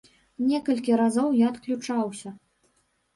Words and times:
Некалькі 0.51 0.95
разоў 1.01 1.27
я 1.39 1.45
адключаўся. 1.53 2.33